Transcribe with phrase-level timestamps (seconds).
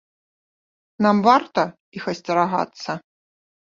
[1.05, 1.61] Нам варта
[1.99, 2.91] іх асцерагацца?